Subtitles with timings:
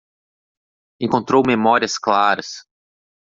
[0.99, 2.65] Encontrou memórias claras